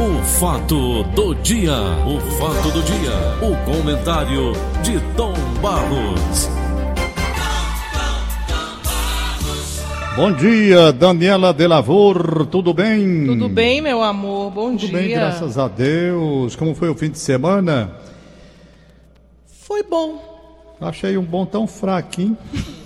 [0.00, 1.76] O fato do dia,
[2.06, 3.12] o fato do dia,
[3.46, 6.48] o comentário de Tom Barros.
[10.16, 13.26] Bom dia, Daniela Delavor, tudo bem?
[13.26, 14.98] Tudo bem, meu amor, bom tudo dia.
[14.98, 16.56] bem, graças a Deus.
[16.56, 17.94] Como foi o fim de semana?
[19.44, 20.74] Foi bom.
[20.80, 22.38] Achei um bom tão fraquinho.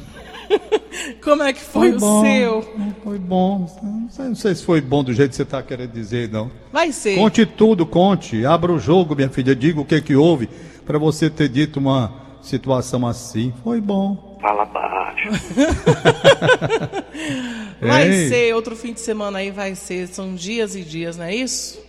[1.25, 2.62] Como é que foi, o bom, seu?
[3.02, 3.66] Foi bom.
[3.82, 6.50] Não sei, não sei se foi bom do jeito que você está querendo dizer, não.
[6.70, 7.16] Vai ser.
[7.16, 8.45] Conte tudo, conte.
[8.45, 9.57] Abra o jogo, minha filha.
[9.57, 10.49] Diga o que que houve
[10.85, 13.52] para você ter dito uma situação assim.
[13.64, 14.39] Foi bom.
[14.40, 15.30] Fala baixo.
[17.80, 18.29] Vai Ei.
[18.29, 20.07] ser, outro fim de semana aí vai ser.
[20.08, 21.80] São dias e dias, não é isso?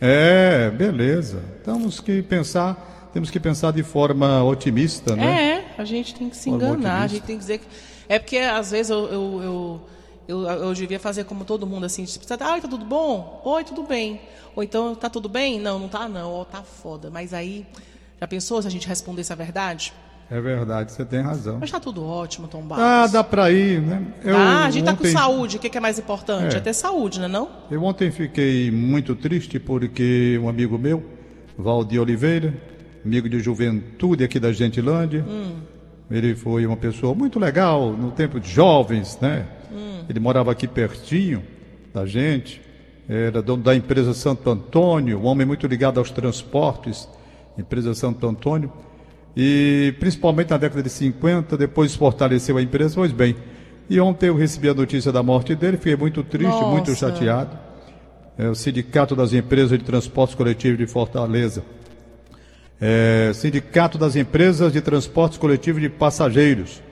[0.00, 1.42] É, beleza.
[1.64, 5.64] Temos que pensar, temos que pensar de forma otimista, né?
[5.78, 7.66] É, a gente tem que se Forma enganar, a gente tem que dizer que.
[8.06, 9.80] É porque às vezes eu, eu, eu,
[10.28, 13.40] eu, eu devia fazer como todo mundo, assim, tipo, ah, tá tudo bom?
[13.42, 14.20] Oi, tudo bem.
[14.54, 15.58] Ou então, tá tudo bem?
[15.58, 17.08] Não, não tá não, ou tá foda.
[17.10, 17.64] Mas aí,
[18.20, 19.94] já pensou se a gente respondesse a verdade?
[20.30, 21.56] É verdade, você tem razão.
[21.58, 22.84] Mas tá tudo ótimo, Tom Barros.
[22.84, 24.08] Ah, dá pra ir, né?
[24.22, 26.54] Eu ah, a gente tá com ontem- saúde, o que, que é mais importante?
[26.54, 26.58] É.
[26.58, 27.48] É ter saúde, né não?
[27.70, 31.02] Eu ontem fiquei muito triste porque um amigo meu,
[31.56, 32.75] Valdir Oliveira,
[33.06, 35.24] amigo de juventude aqui da Gentilândia,
[36.10, 39.46] ele foi uma pessoa muito legal no tempo de jovens, né?
[40.08, 41.42] Ele morava aqui pertinho
[41.94, 42.60] da gente,
[43.08, 47.08] era dono da empresa Santo Antônio, um homem muito ligado aos transportes,
[47.56, 48.72] empresa Santo Antônio,
[49.36, 53.36] e principalmente na década de 50, depois fortaleceu a empresa, pois bem.
[53.88, 56.96] E ontem eu recebi a notícia da morte dele, fiquei muito triste, muito Nossa.
[56.96, 57.56] chateado
[58.36, 61.62] é, o Sindicato das Empresas de Transportes Coletivos de Fortaleza.
[62.80, 66.82] É, Sindicato das Empresas de Transportes Coletivos de Passageiros.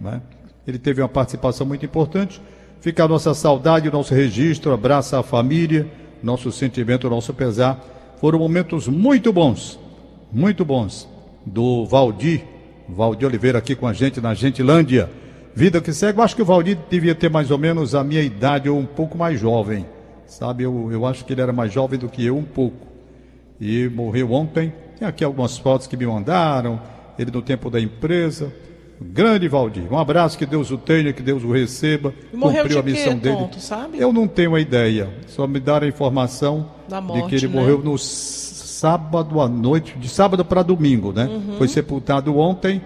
[0.00, 0.20] né?
[0.66, 2.40] Ele teve uma participação muito importante.
[2.80, 5.86] Fica a nossa saudade, o nosso registro, abraço à família,
[6.22, 7.82] nosso sentimento, nosso pesar.
[8.20, 9.78] Foram momentos muito bons,
[10.32, 11.08] muito bons,
[11.46, 12.42] do Valdir,
[12.88, 15.08] Valdir Oliveira aqui com a gente na Gentilândia.
[15.54, 18.22] Vida que segue, eu acho que o Valdir devia ter mais ou menos a minha
[18.22, 19.86] idade ou um pouco mais jovem.
[20.26, 22.86] Sabe, eu, eu acho que ele era mais jovem do que eu um pouco.
[23.60, 24.72] E morreu ontem.
[24.98, 26.80] Tem aqui algumas fotos que me mandaram,
[27.18, 28.52] ele no tempo da empresa.
[29.00, 29.84] Grande Valdir.
[29.92, 32.12] Um abraço, que Deus o tenha, que Deus o receba.
[32.34, 33.36] Morreu Cumpriu a de quê, missão dele.
[33.36, 34.00] Tom, tu sabe?
[34.00, 35.08] Eu não tenho a ideia.
[35.28, 37.60] Só me deram a informação Da de morte, que ele né?
[37.60, 41.26] morreu no sábado à noite, de sábado para domingo, né?
[41.26, 41.54] Uhum.
[41.58, 42.82] Foi sepultado ontem.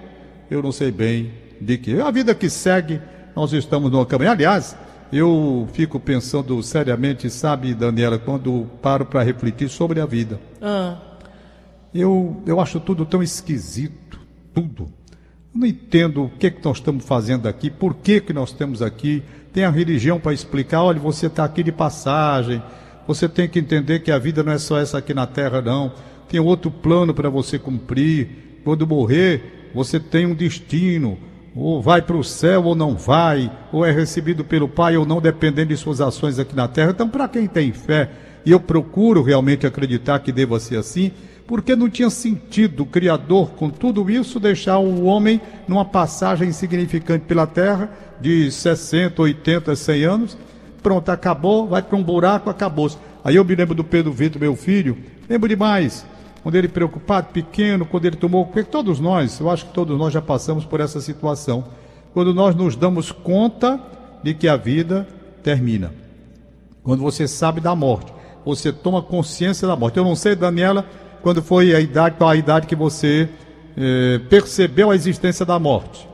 [0.50, 1.98] Eu não sei bem de que.
[1.98, 3.00] A vida que segue,
[3.34, 4.34] nós estamos numa caminhada.
[4.34, 4.76] Aliás,
[5.10, 10.38] eu fico pensando seriamente, sabe, Daniela, quando paro para refletir sobre a vida.
[10.60, 10.96] Ah,
[11.94, 14.18] Eu, eu acho tudo tão esquisito,
[14.54, 14.84] tudo.
[15.54, 18.80] Eu não entendo o que, que nós estamos fazendo aqui, por que, que nós estamos
[18.80, 19.22] aqui.
[19.52, 22.62] Tem a religião para explicar, olha, você está aqui de passagem,
[23.06, 25.92] você tem que entender que a vida não é só essa aqui na terra, não.
[26.28, 28.60] Tem outro plano para você cumprir.
[28.64, 31.18] Quando morrer, você tem um destino.
[31.54, 35.20] Ou vai para o céu ou não vai, ou é recebido pelo Pai ou não,
[35.20, 36.92] dependendo de suas ações aqui na terra.
[36.92, 38.08] Então, para quem tem fé,
[38.46, 41.12] e eu procuro realmente acreditar que deva ser assim,
[41.52, 47.26] porque não tinha sentido o Criador, com tudo isso, deixar o homem numa passagem insignificante
[47.26, 50.38] pela terra de 60, 80, 100 anos.
[50.82, 52.96] Pronto, acabou, vai para um buraco, acabou-se.
[53.22, 54.96] Aí eu me lembro do Pedro Vitor, meu filho,
[55.28, 56.06] lembro demais,
[56.42, 60.22] quando ele preocupado, pequeno, quando ele tomou, todos nós, eu acho que todos nós já
[60.22, 61.66] passamos por essa situação,
[62.14, 63.78] quando nós nos damos conta
[64.22, 65.06] de que a vida
[65.42, 65.92] termina.
[66.82, 68.10] Quando você sabe da morte,
[68.42, 69.98] você toma consciência da morte.
[69.98, 70.86] Eu não sei, Daniela,
[71.22, 73.28] quando foi a idade, qual a idade que você
[73.76, 76.08] eh, percebeu a existência da morte.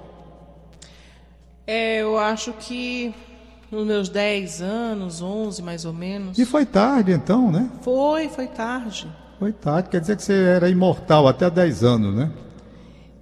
[1.67, 3.15] é, eu acho que
[3.71, 6.39] nos meus 10 anos, 11 mais ou menos.
[6.39, 7.71] E foi tarde, então, né?
[7.83, 9.07] Foi, foi tarde.
[9.39, 12.31] Foi tarde, quer dizer que você era imortal até 10 anos, né?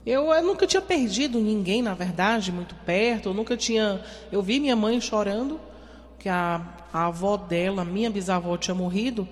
[0.07, 3.31] Eu, eu nunca tinha perdido ninguém, na verdade, muito perto.
[3.31, 4.01] Eu nunca tinha.
[4.31, 5.59] Eu vi minha mãe chorando,
[6.19, 6.61] que a,
[6.93, 9.27] a avó dela, minha bisavó, tinha morrido.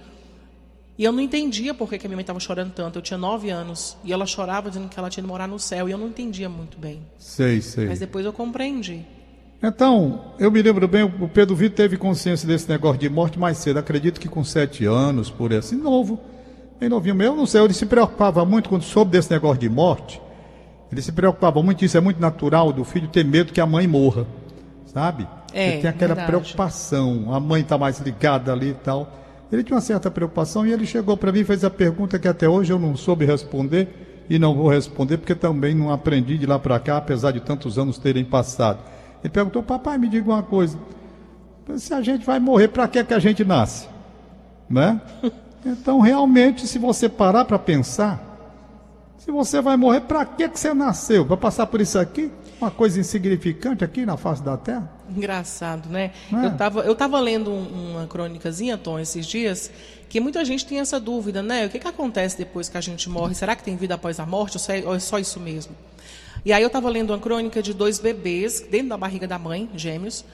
[0.96, 2.98] E eu não entendia por que, que a minha mãe estava chorando tanto.
[2.98, 3.96] Eu tinha nove anos.
[4.04, 5.88] E ela chorava dizendo que ela tinha de morar no céu.
[5.88, 7.00] E eu não entendia muito bem.
[7.18, 7.86] Sei, sei.
[7.86, 9.04] Mas depois eu compreendi.
[9.62, 13.58] Então, eu me lembro bem, o Pedro Vitor teve consciência desse negócio de morte mais
[13.58, 13.78] cedo.
[13.78, 16.20] Acredito que com sete anos, por aí, assim, novo.
[16.78, 20.20] Bem novinho meu, não sei, ele se preocupava muito quando soube desse negócio de morte.
[20.92, 23.86] Ele se preocupava muito, isso é muito natural do filho ter medo que a mãe
[23.86, 24.26] morra,
[24.86, 25.26] sabe?
[25.52, 26.26] É, ele tem aquela verdade.
[26.26, 29.23] preocupação, a mãe está mais ligada ali e tal.
[29.52, 32.26] Ele tinha uma certa preocupação e ele chegou para mim e fez a pergunta que
[32.26, 36.46] até hoje eu não soube responder e não vou responder porque também não aprendi de
[36.46, 38.80] lá para cá, apesar de tantos anos terem passado.
[39.22, 40.78] Ele perguntou, papai, me diga uma coisa,
[41.76, 43.88] se a gente vai morrer, para que que a gente nasce?
[44.68, 45.00] Né?
[45.66, 48.20] Então, realmente, se você parar para pensar,
[49.16, 51.24] se você vai morrer, para que, que você nasceu?
[51.24, 52.30] Para passar por isso aqui?
[52.60, 54.92] Uma coisa insignificante aqui na face da Terra?
[55.08, 56.12] Engraçado, né?
[56.32, 56.46] É?
[56.46, 59.70] Eu estava eu tava lendo um, uma crônicazinha, Tom, esses dias,
[60.08, 61.66] que muita gente tem essa dúvida, né?
[61.66, 63.34] O que, que acontece depois que a gente morre?
[63.34, 64.56] Será que tem vida após a morte
[64.86, 65.74] ou é só isso mesmo?
[66.44, 69.68] E aí eu estava lendo uma crônica de dois bebês dentro da barriga da mãe,
[69.74, 70.24] gêmeos,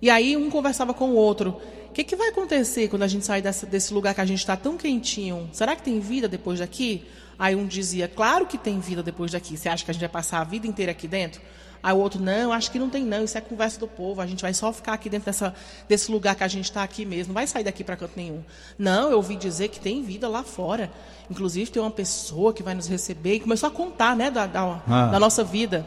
[0.00, 1.60] e aí um conversava com o outro.
[1.88, 4.40] O que, que vai acontecer quando a gente sair dessa, desse lugar que a gente
[4.40, 5.48] está tão quentinho?
[5.52, 7.04] Será que tem vida depois daqui?
[7.38, 9.56] Aí um dizia, claro que tem vida depois daqui.
[9.56, 11.40] Você acha que a gente vai passar a vida inteira aqui dentro?
[11.86, 14.26] Aí o outro, não, acho que não tem não, isso é conversa do povo, a
[14.26, 15.54] gente vai só ficar aqui dentro dessa,
[15.88, 18.42] desse lugar que a gente está aqui mesmo, não vai sair daqui para canto nenhum.
[18.76, 20.90] Não, eu ouvi dizer que tem vida lá fora.
[21.30, 24.82] Inclusive tem uma pessoa que vai nos receber e começou a contar né, da, da,
[24.84, 25.06] ah.
[25.12, 25.86] da nossa vida.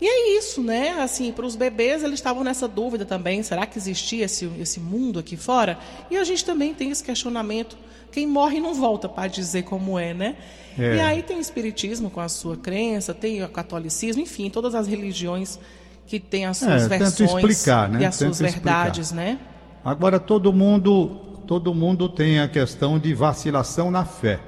[0.00, 0.90] E é isso, né?
[1.02, 5.18] Assim, para os bebês, eles estavam nessa dúvida também: será que existia esse, esse mundo
[5.18, 5.76] aqui fora?
[6.12, 7.76] E a gente também tem esse questionamento.
[8.12, 10.36] Quem morre não volta para dizer como é, né?
[10.78, 10.96] É.
[10.96, 14.86] E aí tem o espiritismo com a sua crença, tem o catolicismo, enfim, todas as
[14.86, 15.58] religiões
[16.06, 18.02] que têm as suas é, versões explicar, né?
[18.02, 19.38] e as suas verdades, né?
[19.84, 21.08] Agora todo mundo,
[21.46, 24.40] todo mundo tem a questão de vacilação na fé.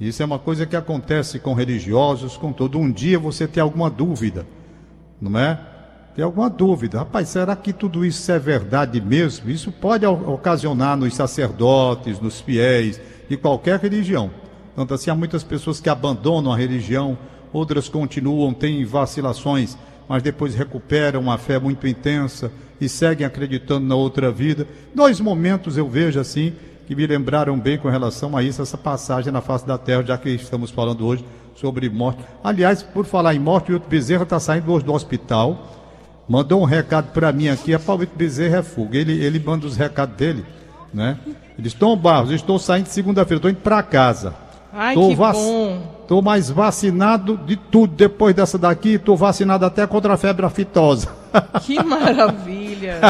[0.00, 2.78] Isso é uma coisa que acontece com religiosos, com todo.
[2.78, 4.46] Um dia você tem alguma dúvida,
[5.20, 5.58] não é?
[6.14, 6.98] Tem alguma dúvida.
[6.98, 9.50] Rapaz, será que tudo isso é verdade mesmo?
[9.50, 14.30] Isso pode ocasionar nos sacerdotes, nos fiéis, de qualquer religião.
[14.78, 17.18] Tanto assim, há muitas pessoas que abandonam a religião,
[17.52, 19.76] outras continuam, têm vacilações,
[20.08, 24.68] mas depois recuperam uma fé muito intensa e seguem acreditando na outra vida.
[24.94, 26.52] Dois momentos eu vejo assim
[26.86, 30.16] que me lembraram bem com relação a isso, essa passagem na face da terra, já
[30.16, 31.24] que estamos falando hoje
[31.56, 32.22] sobre morte.
[32.44, 35.74] Aliás, por falar em morte, o Hilton Bezerra está saindo hoje do hospital.
[36.28, 38.96] Mandou um recado para mim aqui, é para o Hilton Bezerra é fuga.
[38.96, 40.44] Ele, ele manda os recados dele,
[40.94, 41.18] né?
[41.58, 44.46] Ele estou Barros, estou saindo segunda-feira, estou indo para casa.
[44.80, 45.34] Ai, tô que vac...
[45.34, 46.04] bom.
[46.06, 48.96] Tô mais vacinado de tudo depois dessa daqui.
[48.96, 51.08] Tô vacinado até contra a febre aftosa.
[51.66, 53.00] Que maravilha.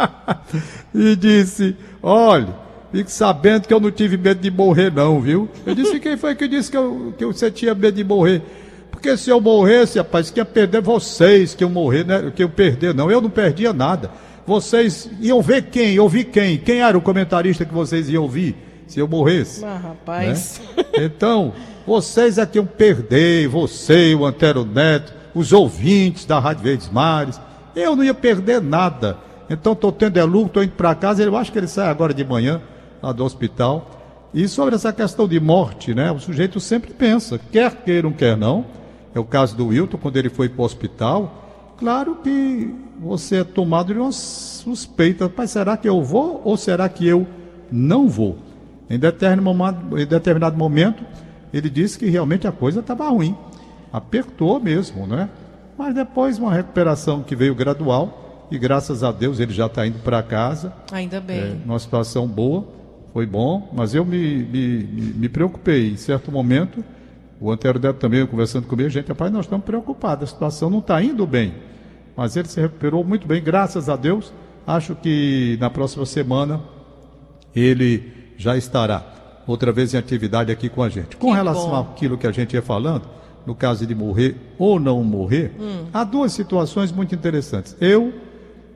[0.94, 2.54] e disse, olha,
[2.92, 5.48] fique sabendo que eu não tive medo de morrer não, viu?
[5.66, 8.42] Eu disse, quem foi que disse que, eu, que você tinha medo de morrer?
[8.90, 12.30] Porque se eu morresse, rapaz, que ia perder vocês, que eu morrer, né?
[12.36, 13.10] Que eu perder, não.
[13.10, 14.10] Eu não perdia nada.
[14.46, 15.98] Vocês iam ver quem?
[15.98, 16.58] Ouvir quem?
[16.58, 18.71] Quem era o comentarista que vocês iam ouvir?
[18.92, 19.64] Se eu morresse.
[19.64, 20.60] Ah, rapaz.
[20.76, 20.84] Né?
[21.04, 21.54] Então,
[21.86, 27.40] vocês é que iam perder, você, o Antero Neto, os ouvintes da Rádio Verdes Mares.
[27.74, 29.16] Eu não ia perder nada.
[29.48, 31.22] Então, estou tendo é lucro, estou indo para casa.
[31.22, 32.60] Eu acho que ele sai agora de manhã,
[33.02, 33.90] lá do hospital.
[34.34, 36.12] E sobre essa questão de morte, né?
[36.12, 38.66] O sujeito sempre pensa, quer queiram, quer não.
[39.14, 41.74] É o caso do Wilton, quando ele foi para o hospital.
[41.78, 45.32] Claro que você é tomado de uma suspeita.
[45.34, 47.26] Mas será que eu vou ou será que eu
[47.70, 48.51] não vou?
[48.88, 51.04] Em determinado, em determinado momento,
[51.52, 53.36] ele disse que realmente a coisa estava ruim.
[53.92, 55.28] Apertou mesmo, né?
[55.76, 59.98] Mas depois uma recuperação que veio gradual e graças a Deus ele já está indo
[60.00, 60.72] para casa.
[60.92, 61.38] Ainda bem.
[61.38, 62.66] É, numa situação boa,
[63.12, 64.84] foi bom, mas eu me, me,
[65.16, 65.90] me preocupei.
[65.90, 66.84] Em certo momento,
[67.40, 71.02] o Antero Neto também conversando comigo, gente, rapaz, nós estamos preocupados, a situação não está
[71.02, 71.54] indo bem.
[72.16, 74.32] Mas ele se recuperou muito bem, graças a Deus.
[74.66, 76.60] Acho que na próxima semana
[77.54, 79.04] ele já estará
[79.46, 81.16] outra vez em atividade aqui com a gente.
[81.16, 81.80] Com que relação bom.
[81.80, 83.04] àquilo que a gente ia falando,
[83.46, 85.86] no caso de morrer ou não morrer, hum.
[85.92, 87.76] há duas situações muito interessantes.
[87.80, 88.12] Eu,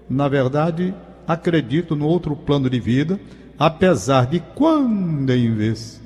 [0.09, 0.95] na verdade,
[1.27, 3.19] acredito no outro plano de vida,
[3.59, 6.01] apesar de quando em vez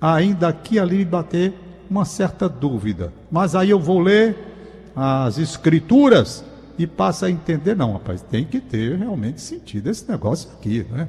[0.00, 1.54] ainda aqui ali bater
[1.88, 3.12] uma certa dúvida.
[3.30, 4.36] Mas aí eu vou ler
[4.96, 6.44] as escrituras
[6.78, 11.08] e passo a entender, não, rapaz, tem que ter realmente sentido esse negócio aqui, né?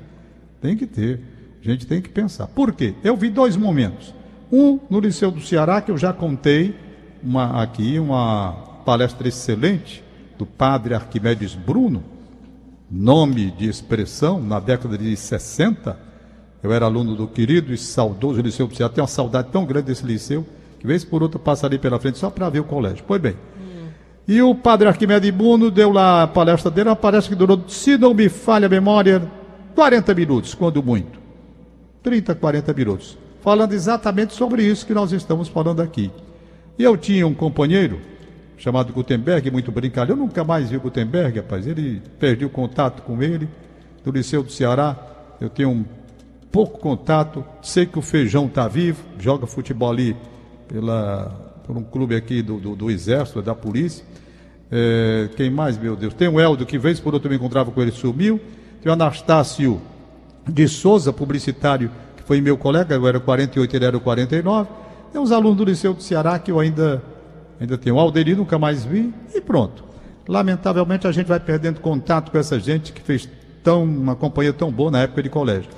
[0.61, 1.21] Tem que ter.
[1.65, 2.47] A gente tem que pensar.
[2.47, 2.93] Por quê?
[3.01, 4.13] Eu vi dois momentos.
[4.51, 6.75] Um no Liceu do Ceará, que eu já contei
[7.23, 8.51] uma, aqui, uma
[8.85, 10.03] palestra excelente
[10.37, 12.03] do padre Arquimedes Bruno,
[12.91, 15.97] nome de expressão, na década de 60.
[16.61, 18.93] Eu era aluno do querido e saudoso Liceu do Ceará.
[18.93, 20.45] Tenho uma saudade tão grande desse liceu,
[20.79, 23.05] que vez por outra passa ali pela frente só para ver o colégio.
[23.07, 23.35] Pois bem.
[24.27, 27.97] E o padre Arquimedes Bruno deu lá a palestra dele, uma palestra que durou, se
[27.97, 29.29] não me falha a memória,
[29.75, 31.22] 40 minutos, quando muito.
[32.03, 36.11] 30, 40 minutos, falando exatamente sobre isso que nós estamos falando aqui.
[36.77, 37.99] E eu tinha um companheiro
[38.57, 43.01] chamado Gutenberg, muito brincalhão, eu nunca mais vi o Gutenberg, rapaz, ele perdi o contato
[43.01, 43.47] com ele,
[44.03, 44.97] do Liceu do Ceará,
[45.39, 45.85] eu tenho um
[46.51, 50.15] pouco contato, sei que o Feijão está vivo, joga futebol ali
[50.67, 54.05] pela, por um clube aqui do, do, do Exército, da Polícia.
[54.71, 56.13] É, quem mais, meu Deus?
[56.13, 58.39] Tem o Eldo, que vez por outro me encontrava com ele, sumiu.
[58.81, 59.81] Tem o Anastácio
[60.47, 64.69] de Souza, publicitário, que foi meu colega, eu era 48, ele era 49.
[65.11, 67.01] Tem uns alunos do Liceu do Ceará que eu ainda,
[67.59, 67.99] ainda tenho.
[67.99, 69.83] Alderi nunca mais vi e pronto.
[70.27, 73.29] Lamentavelmente a gente vai perdendo contato com essa gente que fez
[73.63, 75.69] tão, uma companhia tão boa na época de colégio.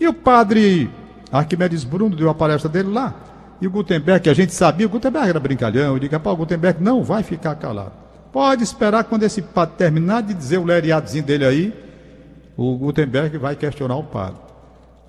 [0.00, 0.90] E o padre
[1.30, 3.14] Arquimedes Bruno deu a palestra dele lá.
[3.60, 5.94] E o Gutenberg, a gente sabia, o Gutenberg era brincalhão.
[5.94, 7.92] Eu digo, o Gutenberg não vai ficar calado.
[8.32, 11.74] Pode esperar quando esse padre terminar de dizer o lereadozinho dele aí,
[12.58, 14.40] o Gutenberg vai questionar o padre.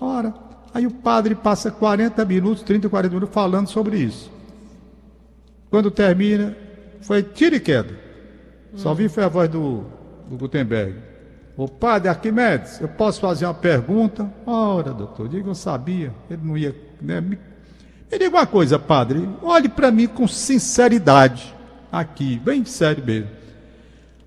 [0.00, 0.32] Ora,
[0.72, 4.30] aí o padre passa 40 minutos, 30, 40 minutos falando sobre isso.
[5.68, 6.56] Quando termina,
[7.00, 7.92] foi tiro e queda.
[8.76, 9.84] Só vi foi a voz do,
[10.28, 10.94] do Gutenberg.
[11.56, 14.32] O padre Arquimedes, eu posso fazer uma pergunta?
[14.46, 16.14] Ora, doutor, diga, eu sabia.
[16.30, 16.72] Ele não ia.
[17.02, 17.36] Né, me...
[18.10, 19.28] me diga uma coisa, padre.
[19.42, 21.52] Olhe para mim com sinceridade.
[21.90, 23.28] Aqui, bem sério mesmo.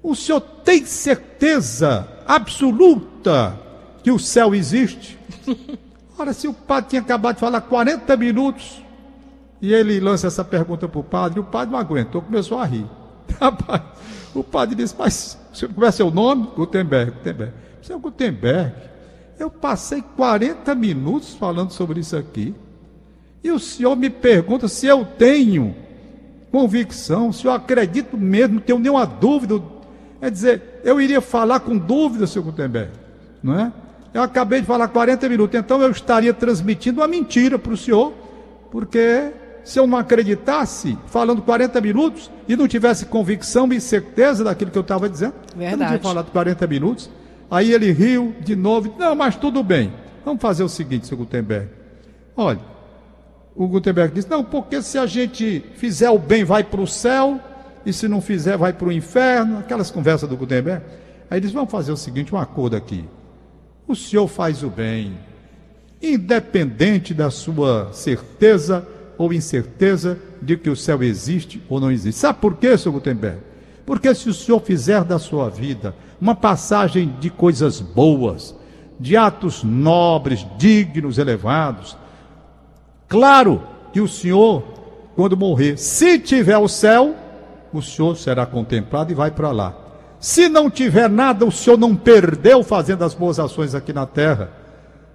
[0.03, 3.59] O senhor tem certeza absoluta
[4.03, 5.17] que o céu existe?
[6.17, 8.83] Ora, se o padre tinha acabado de falar 40 minutos
[9.61, 12.85] e ele lança essa pergunta para o padre, o padre não aguentou, começou a rir.
[13.39, 13.81] Rapaz,
[14.35, 16.49] o padre disse, mas você conhece seu nome?
[16.55, 17.53] Gutenberg, Gutenberg.
[17.81, 18.73] Seu Gutenberg,
[19.39, 22.53] eu passei 40 minutos falando sobre isso aqui.
[23.43, 25.75] E o senhor me pergunta se eu tenho
[26.51, 29.61] convicção, se eu acredito mesmo, não tenho nenhuma dúvida.
[30.23, 32.91] É dizer, eu iria falar com dúvida, seu Gutenberg,
[33.43, 33.73] não é?
[34.13, 38.13] Eu acabei de falar 40 minutos, então eu estaria transmitindo uma mentira para o senhor,
[38.71, 39.33] porque
[39.65, 44.77] se eu não acreditasse, falando 40 minutos, e não tivesse convicção e certeza daquilo que
[44.77, 45.73] eu estava dizendo, Verdade.
[45.73, 47.09] eu não tinha falado 40 minutos.
[47.51, 49.91] Aí ele riu de novo, não, mas tudo bem.
[50.23, 51.67] Vamos fazer o seguinte, seu Gutenberg.
[52.37, 52.61] Olha,
[53.53, 57.41] o Gutenberg disse, não, porque se a gente fizer o bem, vai para o céu,
[57.85, 60.83] e se não fizer, vai para o inferno, aquelas conversas do Gutenberg.
[61.29, 63.05] Aí ele disse, vamos fazer o seguinte, um acordo aqui.
[63.87, 65.17] O senhor faz o bem,
[66.01, 68.87] independente da sua certeza
[69.17, 72.19] ou incerteza de que o céu existe ou não existe.
[72.19, 72.91] Sabe por quê, Sr.
[72.91, 73.39] Gutenberg?
[73.85, 78.55] Porque se o senhor fizer da sua vida uma passagem de coisas boas,
[78.99, 81.97] de atos nobres, dignos, elevados,
[83.07, 83.61] claro
[83.91, 84.63] que o senhor,
[85.15, 87.15] quando morrer, se tiver o céu,
[87.77, 89.73] o senhor será contemplado e vai para lá.
[90.19, 94.49] Se não tiver nada, o senhor não perdeu fazendo as boas ações aqui na terra.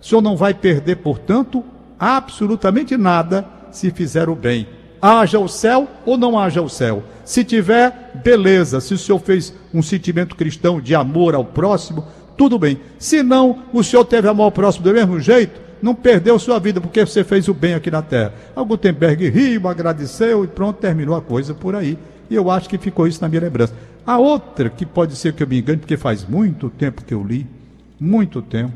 [0.00, 1.65] O senhor não vai perder, portanto,
[1.99, 4.69] absolutamente nada se fizer o bem.
[5.00, 7.03] Haja o céu ou não haja o céu.
[7.25, 8.81] Se tiver, beleza.
[8.81, 12.05] Se o senhor fez um sentimento cristão de amor ao próximo,
[12.37, 12.79] tudo bem.
[12.99, 16.81] Se não, o senhor teve amor ao próximo do mesmo jeito, não perdeu sua vida
[16.81, 18.33] porque você fez o bem aqui na terra.
[18.55, 21.99] O Gutenberg riu, agradeceu e pronto, terminou a coisa por aí.
[22.30, 23.75] E eu acho que ficou isso na minha lembrança.
[24.06, 27.23] A outra, que pode ser que eu me engane, porque faz muito tempo que eu
[27.23, 27.47] li,
[27.99, 28.73] muito tempo,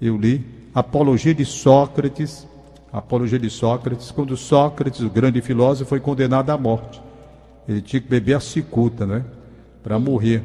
[0.00, 0.44] eu li
[0.74, 2.46] Apologia de Sócrates,
[2.92, 7.00] Apologia de Sócrates, quando Sócrates, o grande filósofo, foi condenado à morte.
[7.68, 9.24] Ele tinha que beber a cicuta, né?
[9.82, 10.42] Para morrer.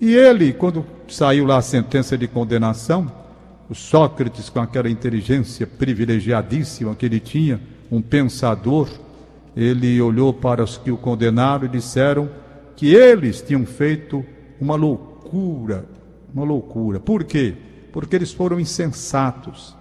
[0.00, 3.10] E ele, quando saiu lá a sentença de condenação,
[3.70, 8.88] o Sócrates, com aquela inteligência privilegiadíssima que ele tinha, um pensador,
[9.56, 12.28] ele olhou para os que o condenaram e disseram
[12.74, 14.24] que eles tinham feito
[14.60, 15.84] uma loucura,
[16.34, 16.98] uma loucura.
[16.98, 17.54] Por quê?
[17.92, 19.76] Porque eles foram insensatos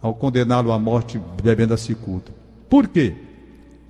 [0.00, 2.32] ao condená-lo à morte bebendo a cicuta.
[2.68, 3.14] Por quê?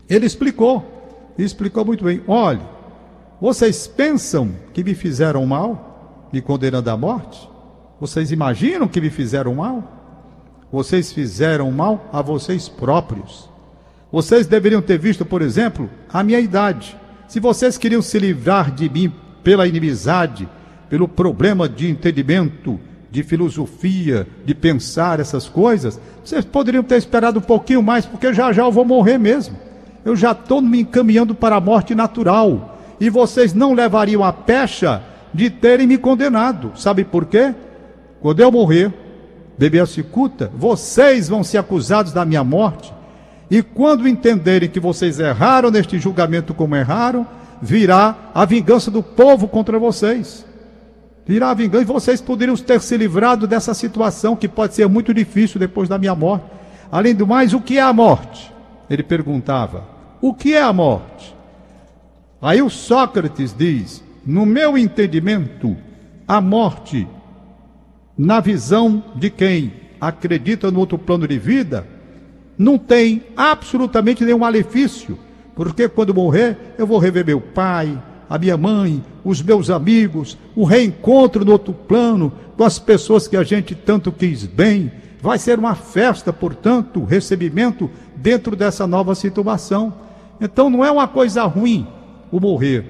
[0.08, 2.22] Ele explicou, explicou muito bem.
[2.26, 2.62] Olhe,
[3.40, 7.48] vocês pensam que me fizeram mal, me condenando à morte?
[8.00, 9.82] Vocês imaginam que me fizeram mal?
[10.72, 13.50] Vocês fizeram mal a vocês próprios.
[14.14, 16.96] Vocês deveriam ter visto, por exemplo, a minha idade.
[17.26, 20.48] Se vocês queriam se livrar de mim pela inimizade,
[20.88, 22.78] pelo problema de entendimento,
[23.10, 28.52] de filosofia, de pensar essas coisas, vocês poderiam ter esperado um pouquinho mais, porque já
[28.52, 29.56] já eu vou morrer mesmo.
[30.04, 32.78] Eu já estou me encaminhando para a morte natural.
[33.00, 35.02] E vocês não levariam a pecha
[35.34, 36.70] de terem me condenado.
[36.76, 37.52] Sabe por quê?
[38.20, 38.94] Quando eu morrer,
[39.58, 42.94] beber a cicuta, vocês vão ser acusados da minha morte.
[43.50, 47.26] E quando entenderem que vocês erraram neste julgamento como erraram,
[47.60, 50.44] virá a vingança do povo contra vocês
[51.26, 55.14] virá a vingança e vocês poderiam ter se livrado dessa situação que pode ser muito
[55.14, 56.46] difícil depois da minha morte.
[56.92, 58.52] Além do mais, o que é a morte?
[58.88, 59.84] Ele perguntava:
[60.20, 61.34] O que é a morte?
[62.40, 65.76] Aí o Sócrates diz: No meu entendimento,
[66.28, 67.08] a morte,
[68.16, 71.86] na visão de quem acredita no outro plano de vida,
[72.56, 75.18] não tem absolutamente nenhum malefício,
[75.54, 80.64] porque quando morrer, eu vou rever meu pai, a minha mãe, os meus amigos, o
[80.64, 84.90] reencontro no outro plano com as pessoas que a gente tanto quis bem,
[85.24, 89.94] Vai ser uma festa, portanto, recebimento dentro dessa nova situação.
[90.38, 91.88] Então não é uma coisa ruim
[92.30, 92.84] o morrer.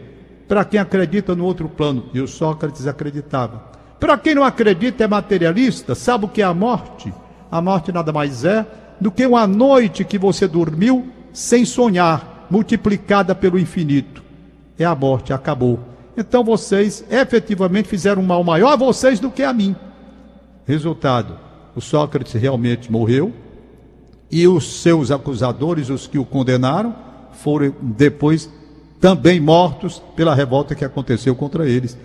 [0.49, 3.62] Para quem acredita no outro plano, e o Sócrates acreditava.
[4.00, 7.14] Para quem não acredita, é materialista, sabe o que é a morte?
[7.52, 8.66] A morte nada mais é
[9.01, 14.23] do que uma noite que você dormiu sem sonhar, multiplicada pelo infinito.
[14.79, 15.81] É a morte, acabou.
[16.17, 19.75] Então vocês efetivamente fizeram um mal maior a vocês do que a mim.
[20.67, 21.39] Resultado:
[21.75, 23.33] o Sócrates realmente morreu
[24.31, 26.95] e os seus acusadores, os que o condenaram,
[27.33, 28.51] foram depois
[29.01, 31.97] também mortos pela revolta que aconteceu contra eles,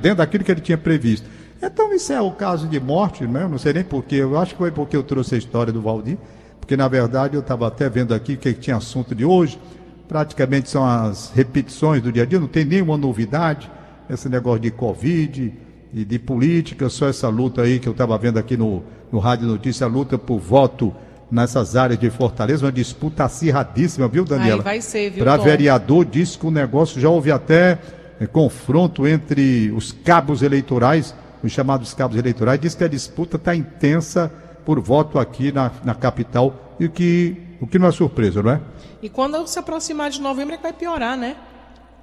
[0.00, 1.28] dentro daquilo que ele tinha previsto.
[1.60, 3.46] Então, isso é o caso de morte, né?
[3.48, 6.16] não sei nem porquê, eu acho que foi porque eu trouxe a história do Valdir,
[6.60, 9.58] porque na verdade eu estava até vendo aqui que tinha assunto de hoje,
[10.06, 13.70] praticamente são as repetições do dia a dia, não tem nenhuma novidade,
[14.08, 15.52] esse negócio de Covid
[15.92, 19.48] e de política, só essa luta aí que eu estava vendo aqui no, no Rádio
[19.48, 20.94] Notícia, a luta por voto
[21.30, 24.60] nessas áreas de Fortaleza, uma disputa acirradíssima, viu, Daniela?
[24.60, 27.78] Aí vai ser, viu, Para vereador, diz que o negócio já houve até
[28.20, 33.54] é, confronto entre os cabos eleitorais os chamados cabos eleitorais, diz que a disputa está
[33.54, 34.30] intensa
[34.64, 38.52] por voto aqui na, na capital, e o que, o que não é surpresa, não
[38.52, 38.60] é?
[39.02, 41.36] E quando se aproximar de novembro é que vai piorar, né?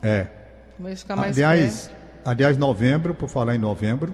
[0.01, 0.27] É.
[0.79, 1.89] Vai ficar mais aliás,
[2.23, 4.13] aliás, novembro, por falar em novembro,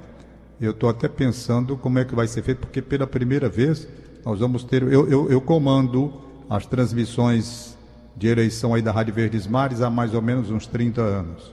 [0.60, 3.88] eu estou até pensando como é que vai ser feito, porque pela primeira vez
[4.24, 4.84] nós vamos ter.
[4.84, 7.78] Eu, eu, eu comando as transmissões
[8.16, 11.51] de eleição aí da Rádio Verdes Mares há mais ou menos uns 30 anos.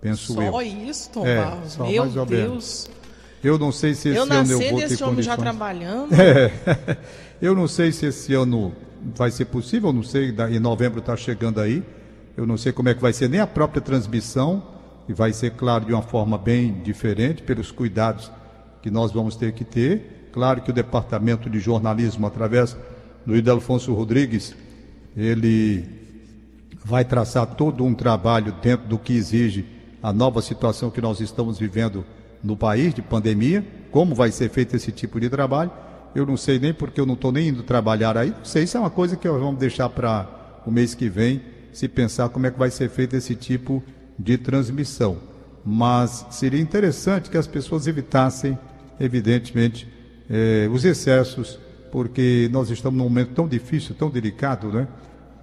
[0.00, 0.52] Penso só eu.
[0.52, 1.76] Só isso, Tom é, Barros?
[1.76, 2.28] Meu Deus.
[2.28, 2.90] Menos.
[3.42, 5.24] Eu não sei se esse eu ano eu vou ter condições.
[5.24, 6.12] já trabalhando.
[6.14, 6.96] É.
[7.40, 8.74] Eu não sei se esse ano
[9.14, 11.84] vai ser possível, não sei, em novembro está chegando aí.
[12.36, 14.60] Eu não sei como é que vai ser nem a própria transmissão,
[15.08, 18.30] e vai ser, claro, de uma forma bem diferente, pelos cuidados
[18.82, 20.28] que nós vamos ter que ter.
[20.32, 22.76] Claro que o departamento de jornalismo, através
[23.24, 24.54] do Idelfonso Rodrigues,
[25.16, 25.84] ele
[26.84, 29.64] vai traçar todo um trabalho dentro do que exige
[30.02, 32.04] a nova situação que nós estamos vivendo
[32.42, 35.70] no país de pandemia, como vai ser feito esse tipo de trabalho.
[36.14, 38.30] Eu não sei nem porque eu não estou nem indo trabalhar aí.
[38.30, 40.26] Não sei, isso é uma coisa que nós vamos deixar para
[40.66, 43.82] o mês que vem, se pensar como é que vai ser feito esse tipo
[44.18, 45.18] de transmissão.
[45.64, 48.58] Mas seria interessante que as pessoas evitassem,
[48.98, 49.86] evidentemente,
[50.30, 51.58] eh, os excessos,
[51.92, 54.88] porque nós estamos num momento tão difícil, tão delicado, né?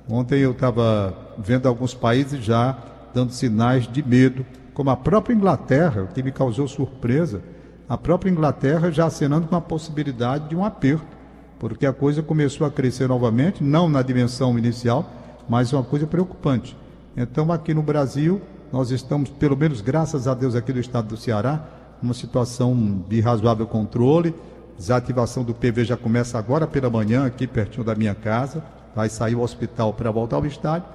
[0.07, 2.77] Ontem eu estava vendo alguns países já
[3.13, 7.41] dando sinais de medo como a própria Inglaterra, o que me causou surpresa,
[7.87, 11.15] a própria Inglaterra já acenando com a possibilidade de um aperto,
[11.57, 15.09] porque a coisa começou a crescer novamente, não na dimensão inicial,
[15.47, 16.77] mas uma coisa preocupante.
[17.15, 21.15] Então, aqui no Brasil, nós estamos, pelo menos graças a Deus, aqui do estado do
[21.15, 21.65] Ceará,
[22.01, 24.35] numa situação de razoável controle.
[24.77, 28.61] Desativação do PV já começa agora pela manhã, aqui pertinho da minha casa.
[28.93, 30.89] Vai sair o hospital para voltar ao estádio.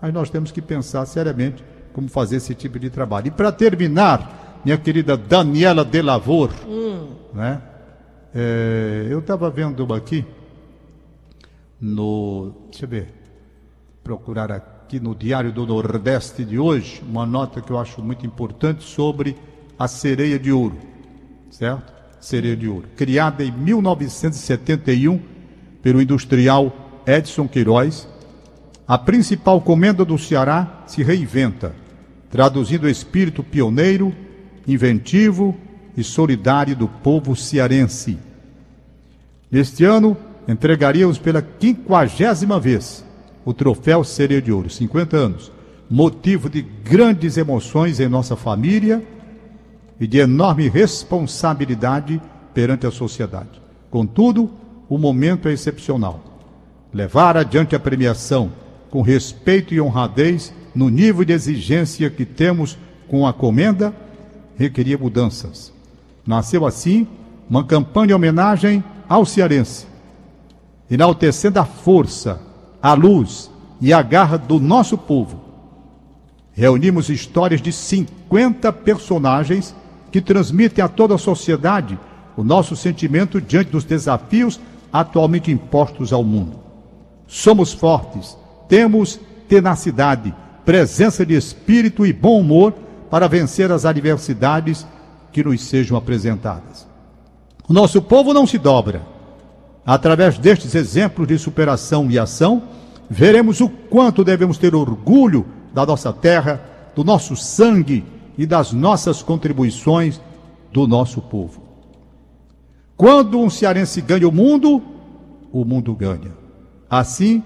[0.00, 3.28] Mas nós temos que pensar seriamente como fazer esse tipo de trabalho.
[3.28, 7.14] E para terminar, minha querida Daniela de Lavor, hum.
[7.32, 7.62] né?
[8.34, 10.26] É, eu estava vendo aqui
[11.80, 12.52] no.
[12.70, 13.14] Deixa eu ver.
[14.02, 18.82] Procurar aqui no Diário do Nordeste de hoje, uma nota que eu acho muito importante
[18.82, 19.36] sobre
[19.78, 20.76] a sereia de ouro.
[21.48, 21.92] Certo?
[22.20, 22.88] Sereia de ouro.
[22.96, 25.20] Criada em 1971
[25.80, 26.72] pelo industrial
[27.06, 28.08] Edson Queiroz,
[28.86, 31.83] a principal comenda do Ceará se reinventa
[32.34, 34.12] traduzindo o espírito pioneiro,
[34.66, 35.56] inventivo
[35.96, 38.18] e solidário do povo cearense.
[39.48, 40.16] Neste ano,
[40.48, 43.04] entregaríamos pela quinquagésima vez
[43.44, 45.52] o troféu Sereia de Ouro, 50 anos,
[45.88, 49.00] motivo de grandes emoções em nossa família
[50.00, 52.20] e de enorme responsabilidade
[52.52, 53.62] perante a sociedade.
[53.92, 54.50] Contudo,
[54.88, 56.20] o momento é excepcional.
[56.92, 58.50] Levar adiante a premiação
[58.90, 62.76] com respeito e honradez no nível de exigência que temos
[63.08, 63.94] com a comenda,
[64.56, 65.72] requeria mudanças.
[66.26, 67.06] Nasceu assim
[67.48, 69.86] uma campanha de homenagem ao cearense,
[70.90, 72.40] enaltecendo a força,
[72.82, 75.40] a luz e a garra do nosso povo.
[76.52, 79.74] Reunimos histórias de 50 personagens
[80.10, 81.98] que transmitem a toda a sociedade
[82.36, 84.60] o nosso sentimento diante dos desafios
[84.92, 86.58] atualmente impostos ao mundo.
[87.26, 88.36] Somos fortes,
[88.68, 90.34] temos tenacidade,
[90.64, 92.72] presença de espírito e bom humor
[93.10, 94.86] para vencer as adversidades
[95.32, 96.86] que nos sejam apresentadas.
[97.68, 99.02] O nosso povo não se dobra.
[99.86, 102.62] Através destes exemplos de superação e ação,
[103.08, 106.60] veremos o quanto devemos ter orgulho da nossa terra,
[106.94, 108.04] do nosso sangue
[108.38, 110.20] e das nossas contribuições
[110.72, 111.62] do nosso povo.
[112.96, 114.82] Quando um cearense ganha o mundo,
[115.52, 116.32] o mundo ganha.
[116.88, 117.42] Assim,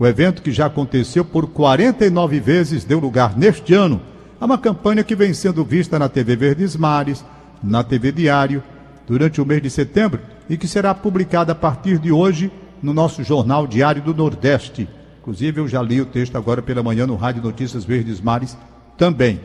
[0.00, 4.00] o evento que já aconteceu por 49 vezes deu lugar neste ano
[4.40, 7.22] a uma campanha que vem sendo vista na TV Verdes Mares,
[7.62, 8.62] na TV Diário,
[9.06, 12.50] durante o mês de setembro e que será publicada a partir de hoje
[12.82, 14.88] no nosso Jornal Diário do Nordeste.
[15.20, 18.56] Inclusive, eu já li o texto agora pela manhã no Rádio Notícias Verdes Mares
[18.96, 19.38] também.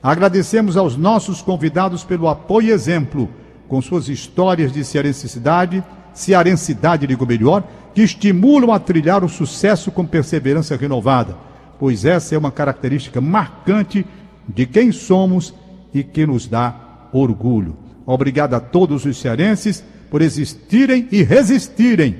[0.00, 3.28] Agradecemos aos nossos convidados pelo apoio e exemplo,
[3.66, 5.82] com suas histórias de cearensidade,
[6.18, 7.62] cearensidade, digo melhor,
[7.94, 11.36] que estimulam a trilhar o sucesso com perseverança renovada,
[11.78, 14.04] pois essa é uma característica marcante
[14.48, 15.54] de quem somos
[15.94, 17.76] e que nos dá orgulho.
[18.04, 22.16] Obrigado a todos os cearenses por existirem e resistirem.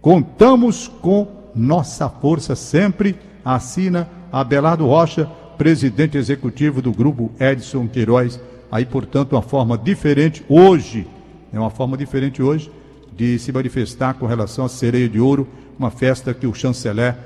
[0.00, 5.24] Contamos com nossa força sempre, assina Abelardo Rocha,
[5.56, 8.38] presidente executivo do grupo Edson Queiroz.
[8.70, 11.06] Aí, portanto, uma forma diferente hoje,
[11.52, 12.70] é uma forma diferente hoje
[13.16, 15.48] de se manifestar com relação à Sereia de Ouro,
[15.78, 17.16] uma festa que o chanceler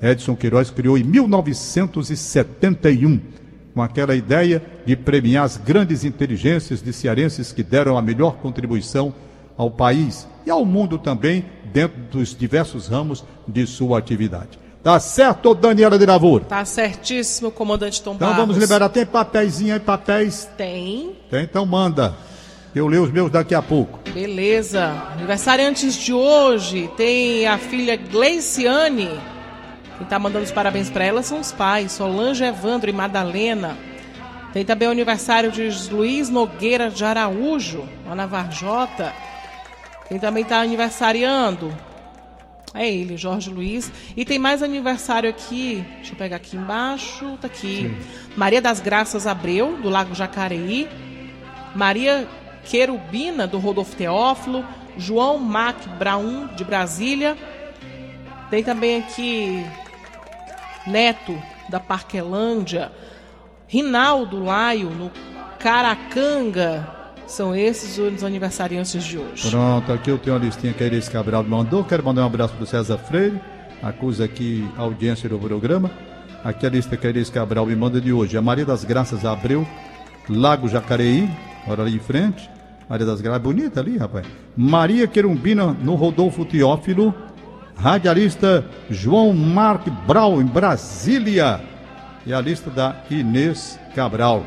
[0.00, 3.20] Edson Queiroz criou em 1971,
[3.74, 9.14] com aquela ideia de premiar as grandes inteligências de cearenses que deram a melhor contribuição
[9.56, 14.58] ao país e ao mundo também, dentro dos diversos ramos de sua atividade.
[14.82, 16.44] Tá certo, Daniela de Lavoura?
[16.44, 18.46] Tá certíssimo, comandante Tom Então Barros.
[18.48, 18.88] vamos liberar.
[18.88, 20.48] Tem papeizinho aí, papéis?
[20.56, 21.12] Tem.
[21.30, 22.16] Tem, então manda.
[22.74, 24.00] Eu leio os meus daqui a pouco.
[24.12, 24.86] Beleza.
[25.12, 29.10] Aniversariantes de hoje tem a filha Gleiciane.
[29.98, 33.76] Quem tá mandando os parabéns para ela são os pais, Solange, Evandro e Madalena.
[34.52, 39.12] Tem também o aniversário de Luiz Nogueira de Araújo, lá na Varjota.
[40.08, 41.72] Quem também está aniversariando
[42.74, 43.92] é ele, Jorge Luiz.
[44.16, 45.84] E tem mais aniversário aqui.
[45.96, 47.36] Deixa eu pegar aqui embaixo.
[47.40, 47.94] Tá aqui.
[48.34, 50.88] Maria das Graças Abreu, do Lago Jacareí.
[51.74, 52.26] Maria
[52.64, 54.64] Querubina, do Rodolfo Teófilo.
[54.96, 57.36] João Mac Braun, de Brasília.
[58.50, 59.64] Tem também aqui
[60.86, 62.92] Neto, da Parquelândia.
[63.66, 65.10] Rinaldo Laio, no
[65.58, 66.86] Caracanga.
[67.26, 69.48] São esses os aniversariantes de hoje.
[69.48, 71.82] Pronto, aqui eu tenho uma listinha que a Iris Cabral mandou.
[71.82, 73.40] Quero mandar um abraço para o César Freire,
[73.82, 75.90] acusa aqui a audiência do programa.
[76.44, 78.36] Aqui a lista que a Iris Cabral me manda de hoje.
[78.36, 79.66] A Maria das Graças Abreu,
[80.28, 81.30] Lago Jacareí,
[81.66, 82.50] olha ali em frente.
[82.88, 84.26] Maria das Graças, bonita ali, rapaz.
[84.56, 87.14] Maria Querumbina, no Rodolfo Teófilo.
[87.76, 91.60] Radialista João Mark Brau, em Brasília.
[92.26, 94.44] E a lista da Inês Cabral.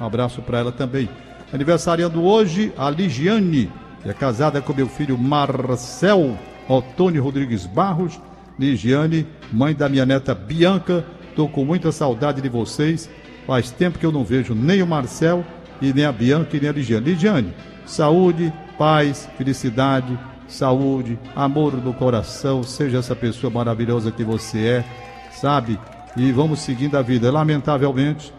[0.00, 1.08] Um abraço para ela também.
[1.52, 3.70] Aniversariando hoje a Ligiane,
[4.02, 8.20] que é casada com meu filho Marcel Otônio Rodrigues Barros.
[8.58, 13.10] Ligiane, mãe da minha neta Bianca, estou com muita saudade de vocês.
[13.46, 15.44] Faz tempo que eu não vejo nem o Marcel
[15.80, 17.04] e nem a Bianca e nem a Ligiane.
[17.04, 17.54] Ligiane,
[17.86, 24.84] saúde, paz, felicidade, saúde, amor no coração, seja essa pessoa maravilhosa que você é,
[25.32, 25.78] sabe?
[26.16, 27.30] E vamos seguindo a vida.
[27.30, 28.32] Lamentavelmente,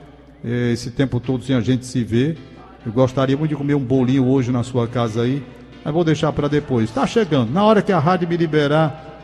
[0.43, 2.37] eh, esse tempo todo sem a gente se ver.
[2.85, 5.43] Eu gostaria muito de comer um bolinho hoje na sua casa aí,
[5.83, 6.89] mas vou deixar para depois.
[6.89, 7.51] Está chegando.
[7.51, 9.19] Na hora que a rádio me liberar,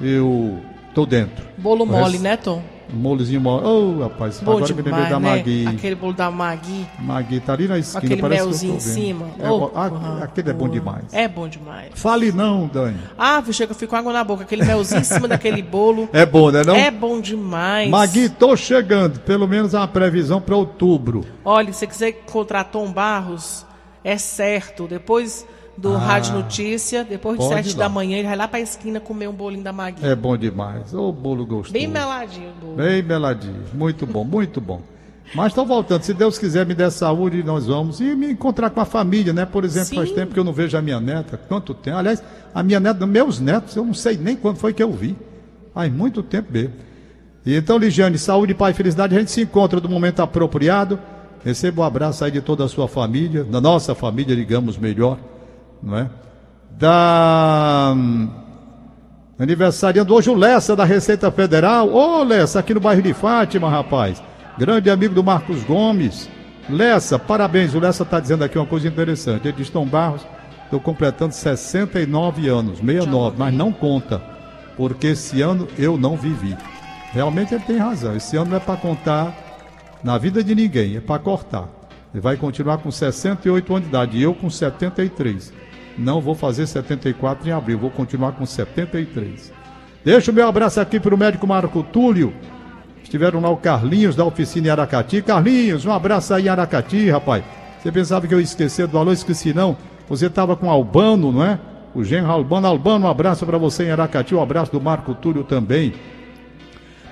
[0.00, 0.60] eu
[0.94, 1.44] tô dentro.
[1.56, 2.62] Bolo mole, né, Tom?
[2.92, 3.66] Um molozinho mole.
[3.66, 5.36] Ô, rapaz, Bom agora me lembrei demais, da né?
[5.36, 5.66] Magui.
[5.66, 6.86] Aquele bolo da Magui.
[6.98, 9.26] Magui tá ali na esquina, aquele parece melzinho em cima.
[9.38, 11.04] É, Oh, ah, aquele é bom demais.
[11.12, 11.90] É bom demais.
[11.94, 12.98] Fale não, Dani.
[13.18, 14.42] Ah, chega, eu fico com água na boca.
[14.42, 16.08] Aquele melzinho em cima daquele bolo.
[16.12, 16.74] É bom, né não?
[16.74, 17.90] É bom demais.
[17.90, 19.20] Magui, tô chegando.
[19.20, 21.24] Pelo menos uma previsão para outubro.
[21.44, 23.66] Olha, se você quiser encontrar Tom Barros,
[24.02, 24.86] é certo.
[24.86, 25.46] Depois
[25.78, 29.28] do Ah, Rádio Notícia, depois de sete da manhã, ele vai lá pra esquina comer
[29.28, 30.04] um bolinho da Magui.
[30.04, 30.92] É bom demais.
[30.92, 31.72] Ô, bolo gostoso.
[31.72, 32.76] Bem meladinho o bolo.
[32.76, 33.62] Bem meladinho.
[33.72, 34.82] Muito bom, muito bom.
[35.34, 36.02] Mas estou voltando.
[36.02, 38.00] Se Deus quiser me der saúde, nós vamos.
[38.00, 39.44] E me encontrar com a família, né?
[39.44, 40.14] Por exemplo, faz Sim.
[40.14, 41.36] tempo que eu não vejo a minha neta.
[41.36, 41.96] Quanto tempo?
[41.98, 42.22] Aliás,
[42.54, 45.16] a minha neta, meus netos, eu não sei nem quando foi que eu vi.
[45.74, 46.72] Faz muito tempo mesmo.
[47.46, 49.14] E então, Ligiane, saúde, pai, felicidade.
[49.14, 50.98] A gente se encontra no momento apropriado.
[51.44, 55.18] Receba um abraço aí de toda a sua família, da nossa família, digamos melhor,
[55.82, 56.10] não é?
[56.70, 58.28] Da hum,
[59.38, 61.88] Aniversariando hoje o Lessa da Receita Federal.
[61.94, 64.20] Ô Lessa, aqui no bairro de Fátima, rapaz.
[64.58, 66.28] Grande amigo do Marcos Gomes.
[66.68, 67.72] Lessa, parabéns.
[67.72, 69.46] O Lessa está dizendo aqui uma coisa interessante.
[69.46, 70.26] Ele diz: Tom Barros,
[70.64, 74.20] estou completando 69 anos, 69, mas não conta,
[74.76, 76.56] porque esse ano eu não vivi.
[77.12, 78.16] Realmente ele tem razão.
[78.16, 79.32] Esse ano não é para contar
[80.02, 81.68] na vida de ninguém, é para cortar.
[82.14, 85.52] Vai continuar com 68 anos de idade e eu com 73.
[85.96, 89.52] Não vou fazer 74 em abril, vou continuar com 73.
[90.04, 92.32] Deixa o meu abraço aqui para o médico Marco Túlio.
[93.02, 95.22] Estiveram lá o Carlinhos da oficina em Aracati.
[95.22, 97.44] Carlinhos, um abraço aí em Aracati, rapaz.
[97.78, 99.12] Você pensava que eu ia esquecer do alô?
[99.12, 99.76] Esqueci não.
[100.08, 101.58] Você estava com Albano, não é?
[101.94, 102.66] O genro Albano.
[102.66, 105.94] Albano, um abraço para você em Aracati, um abraço do Marco Túlio também.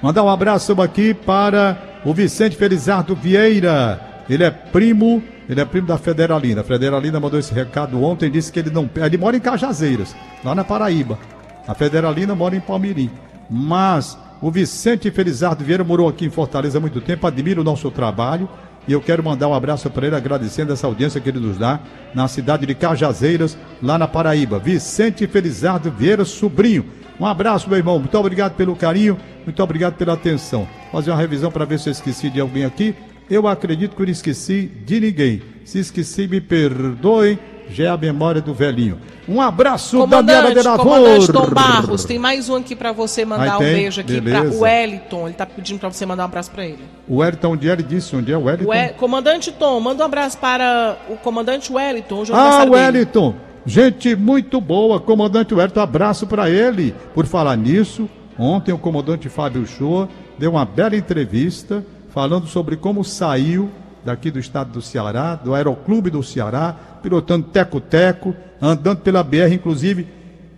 [0.02, 4.05] Mandar um abraço aqui para o Vicente Felizardo Vieira.
[4.28, 6.60] Ele é primo, ele é primo da Federalina.
[6.60, 8.88] A Federalina mandou esse recado ontem, disse que ele não.
[8.96, 11.18] Ele mora em Cajazeiras, lá na Paraíba.
[11.66, 13.10] A Federalina mora em Palmirim.
[13.48, 17.90] Mas o Vicente Felizardo Vieira morou aqui em Fortaleza há muito tempo, admira o nosso
[17.90, 18.48] trabalho.
[18.88, 21.80] E eu quero mandar um abraço para ele, agradecendo essa audiência que ele nos dá
[22.14, 24.60] na cidade de Cajazeiras, lá na Paraíba.
[24.60, 26.84] Vicente Felizardo Vieira, sobrinho.
[27.18, 27.98] Um abraço, meu irmão.
[27.98, 30.68] Muito obrigado pelo carinho, muito obrigado pela atenção.
[30.92, 32.94] Fazer uma revisão para ver se eu esqueci de alguém aqui.
[33.28, 35.42] Eu acredito que eu não esqueci de ninguém.
[35.64, 38.98] Se esqueci, me perdoem já é a memória do velhinho.
[39.28, 40.84] Um abraço, comandante, Daniela Delavor.
[40.84, 44.60] Comandante Tom Barros, tem mais um aqui para você mandar um beijo aqui para o
[44.60, 45.22] Wellington.
[45.22, 46.84] Ele está pedindo para você mandar um abraço para ele.
[47.08, 48.14] O Wellington, onde ele disse?
[48.14, 48.94] Onde é o Wellington?
[48.96, 52.14] Comandante Tom, manda um abraço para o comandante Wellington.
[52.14, 53.30] Hoje é ah, Wellington.
[53.30, 53.46] Dele.
[53.66, 56.94] Gente muito boa, comandante Wellington, abraço para ele.
[57.12, 58.08] Por falar nisso,
[58.38, 60.08] ontem o comandante Fábio Shoa
[60.38, 61.84] deu uma bela entrevista
[62.16, 63.68] falando sobre como saiu
[64.02, 70.08] daqui do estado do Ceará, do Aeroclube do Ceará, pilotando teco-teco, andando pela BR, inclusive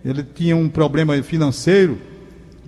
[0.05, 1.97] ele tinha um problema financeiro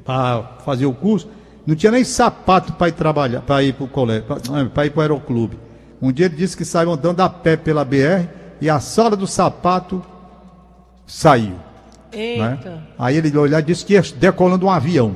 [0.04, 1.30] para fazer o curso,
[1.66, 4.26] não tinha nem sapato para ir trabalhar, para ir para o colégio,
[4.74, 5.58] para ir para o aeroclube.
[6.02, 8.28] Um dia ele disse que saiu andando a pé pela BR
[8.60, 10.04] e a sola do sapato
[11.08, 11.56] saiu.
[12.14, 12.60] Né?
[13.00, 15.16] Aí ele olhar e disse que ia decolando um avião,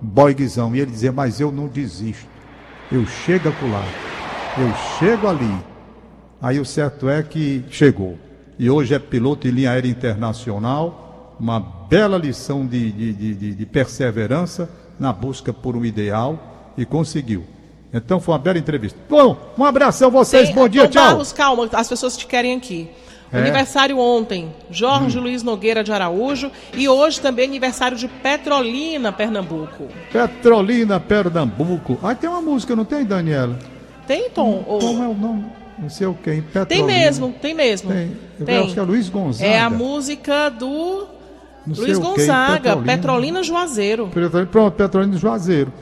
[0.00, 2.33] boigzão, e ele dizia, mas eu não desisto.
[2.92, 3.84] Eu chego lá,
[4.58, 5.56] eu chego ali.
[6.40, 8.18] Aí o certo é que chegou.
[8.58, 13.66] E hoje é piloto de linha aérea internacional, uma bela lição de, de, de, de
[13.66, 14.68] perseverança
[14.98, 17.44] na busca por um ideal e conseguiu.
[17.92, 18.98] Então foi uma bela entrevista.
[19.08, 21.04] Bom, um abração a vocês, Tem, bom dia, tchau.
[21.04, 22.90] Barros, calma, as pessoas te querem aqui.
[23.34, 23.40] É.
[23.40, 25.22] Aniversário ontem, Jorge hum.
[25.22, 26.50] Luiz Nogueira de Araújo.
[26.72, 29.88] E hoje também aniversário de Petrolina, Pernambuco.
[30.12, 31.98] Petrolina, Pernambuco.
[32.02, 33.58] Ah, tem uma música, não tem, Daniela?
[34.06, 34.64] Tem, Tom?
[34.68, 35.44] Hum, Como é o nome?
[35.76, 37.90] Não sei o que, Tem mesmo, tem mesmo.
[37.90, 38.16] Tem.
[38.38, 38.58] Eu tem.
[38.58, 39.50] acho que é Luiz Gonzaga.
[39.50, 41.08] É a música do
[41.66, 42.92] não Luiz Gonzaga, Petrolina.
[42.92, 44.10] Petrolina Juazeiro.
[44.52, 45.72] Pronto, Petrolina Juazeiro.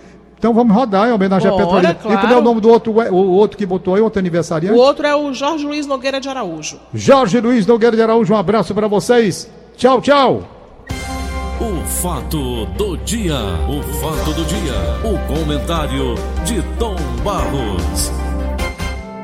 [0.43, 1.95] Então vamos rodar em homenagem Bora, a Petrolina.
[1.95, 2.19] Claro.
[2.19, 4.77] E como é o nome do outro, o outro que botou aí, outro aniversariante?
[4.77, 6.81] O outro é o Jorge Luiz Nogueira de Araújo.
[6.93, 9.49] Jorge Luiz Nogueira de Araújo, um abraço para vocês.
[9.77, 10.43] Tchau, tchau.
[11.61, 14.75] O fato do dia, o fato do dia,
[15.05, 18.11] o comentário de Tom Barros.